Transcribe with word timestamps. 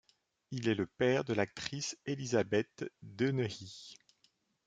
Il 0.49 0.67
est 0.67 0.73
le 0.73 0.87
père 0.87 1.23
de 1.25 1.33
l'actrice 1.35 1.95
Elizabeth 2.07 2.91
Dennehy. 3.03 3.93